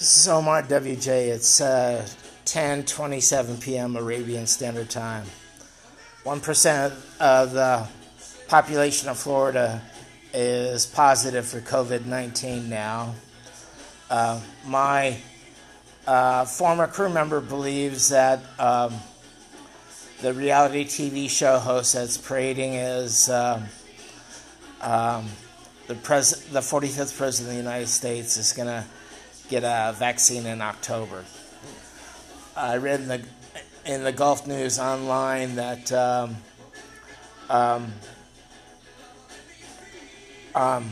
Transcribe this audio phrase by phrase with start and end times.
[0.00, 1.28] This is Omar WJ.
[1.28, 2.08] It's uh,
[2.46, 3.96] 10:27 p.m.
[3.96, 5.26] Arabian Standard Time.
[6.24, 7.86] One percent of the
[8.48, 9.82] population of Florida
[10.32, 13.14] is positive for COVID-19 now.
[14.08, 15.18] Uh, my
[16.06, 18.94] uh, former crew member believes that um,
[20.22, 23.64] the reality TV show host that's parading is um,
[24.80, 25.26] um,
[25.88, 28.86] the pres- the 45th president of the United States is going to
[29.50, 31.24] get a vaccine in October.
[32.56, 33.22] I read in the
[33.84, 36.36] in the Gulf News online that um,
[37.48, 37.92] um,
[40.54, 40.90] um,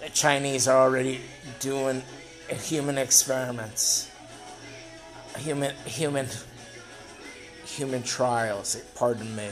[0.00, 1.20] the Chinese are already
[1.58, 2.02] doing
[2.48, 4.08] human experiments,
[5.38, 6.28] human human
[7.64, 8.76] human trials.
[8.94, 9.50] Pardon me.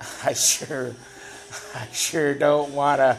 [0.24, 0.94] I sure,
[1.74, 3.18] I sure don't want to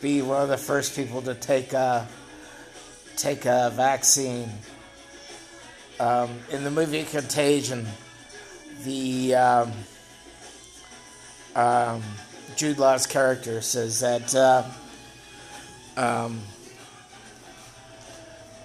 [0.00, 2.06] be one of the first people to take a
[3.16, 4.50] take a vaccine.
[6.00, 7.86] Um, in the movie Contagion,
[8.82, 9.72] the um,
[11.54, 12.02] um,
[12.56, 14.64] Jude Law's character says that uh,
[15.96, 16.40] um,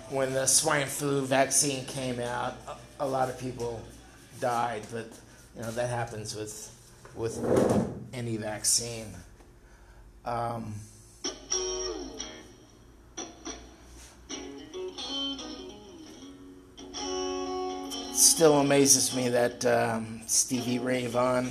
[0.10, 2.58] when the swine flu vaccine came out,
[3.00, 3.82] a lot of people
[4.40, 5.08] died, but
[5.56, 6.76] you know that happens with
[7.16, 7.40] with
[8.14, 9.08] any vaccine.
[10.26, 10.74] Um,
[18.14, 21.50] still amazes me that um, Stevie Ray Vaughan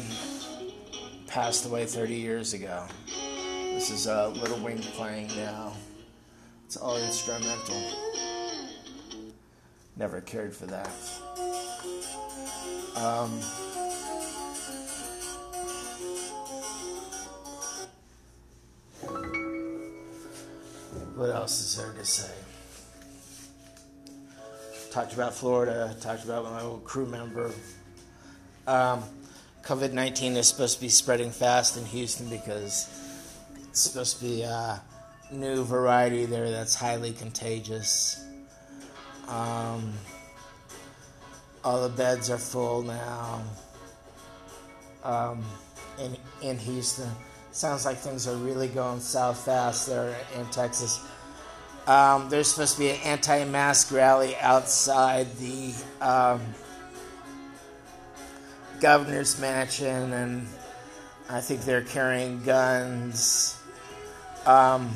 [1.27, 2.85] passed away 30 years ago.
[3.07, 5.73] This is uh, Little Wing playing now.
[6.67, 7.81] It's all instrumental.
[9.97, 10.91] Never cared for that.
[12.97, 13.41] Um,
[21.19, 22.33] what else is there to say?
[24.93, 27.51] Talked about Florida, talked about my old crew member.
[28.69, 29.03] Um,
[29.65, 32.89] COVID 19 is supposed to be spreading fast in Houston because
[33.65, 34.81] it's supposed to be a
[35.33, 38.25] new variety there that's highly contagious.
[39.27, 39.93] Um,
[41.65, 43.43] all the beds are full now
[45.03, 45.45] um,
[45.99, 47.11] in, in Houston.
[47.51, 51.01] Sounds like things are really going south fast there in Texas.
[51.87, 56.41] Um, there's supposed to be an anti mask rally outside the um,
[58.81, 60.47] governor's mansion, and
[61.31, 63.59] I think they're carrying guns.
[64.45, 64.91] Um,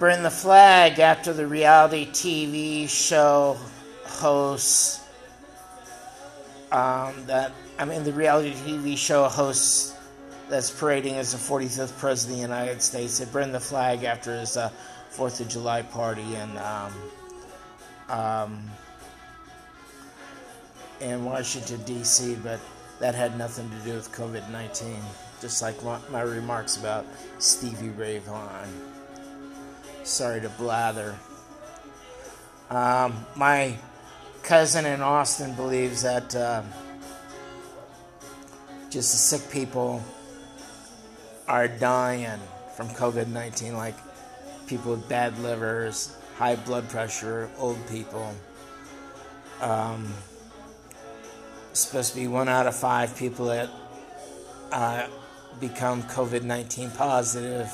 [0.00, 3.56] burn the flag after the reality TV show
[4.04, 5.00] hosts
[6.72, 9.94] um, that I mean the reality TV show hosts
[10.48, 13.18] that's parading as the 45th president of the United States.
[13.18, 14.70] They burned the flag after his uh,
[15.10, 16.92] Fourth of July party in um,
[18.08, 18.70] um,
[21.00, 22.60] in Washington D.C., but
[22.98, 24.96] that had nothing to do with COVID-19.
[25.40, 27.06] Just like my remarks about
[27.38, 28.68] Stevie Ray Vaughan.
[30.04, 31.16] Sorry to blather.
[32.68, 33.76] Um, my
[34.42, 36.62] cousin in Austin believes that uh,
[38.90, 40.02] just the sick people
[41.46, 42.40] are dying
[42.76, 43.94] from COVID 19, like
[44.66, 48.34] people with bad livers, high blood pressure, old people.
[49.60, 50.12] Um,
[51.72, 53.68] supposed to be one out of five people that
[54.72, 55.06] uh,
[55.60, 57.70] become COVID 19 positive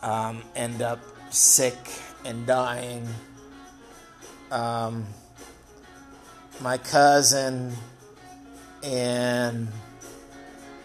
[0.00, 1.00] um, end up
[1.30, 1.76] sick
[2.24, 3.06] and dying.
[4.50, 5.06] Um,
[6.60, 7.72] my cousin
[8.82, 9.68] in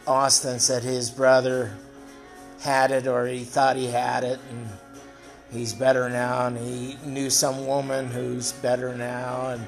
[0.05, 1.71] Austin said his brother
[2.61, 4.69] had it or he thought he had it and
[5.51, 9.65] he's better now and he knew some woman who's better now and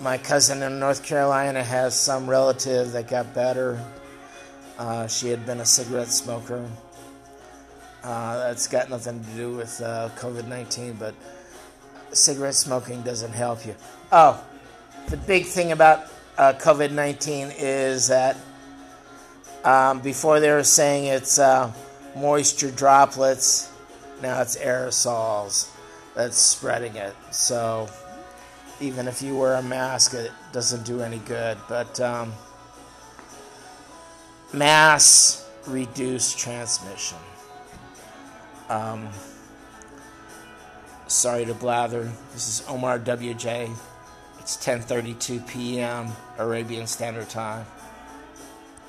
[0.00, 3.80] my cousin in North Carolina has some relative that got better.
[4.78, 6.68] Uh, she had been a cigarette smoker.
[8.02, 11.14] Uh, that's got nothing to do with uh, COVID 19, but
[12.12, 13.74] cigarette smoking doesn't help you.
[14.10, 14.44] Oh,
[15.08, 16.06] the big thing about
[16.38, 18.36] uh, COVID 19 is that
[19.64, 21.72] um, before they were saying it's uh,
[22.16, 23.72] moisture droplets,
[24.22, 25.70] now it's aerosols
[26.14, 27.14] that's spreading it.
[27.30, 27.88] So
[28.80, 31.58] even if you wear a mask, it doesn't do any good.
[31.68, 32.32] But um,
[34.52, 37.18] mass reduce transmission.
[38.68, 39.08] Um,
[41.06, 42.10] sorry to blather.
[42.32, 43.74] This is Omar WJ.
[44.44, 46.08] It's 10:32 p.m.
[46.36, 47.64] Arabian Standard Time.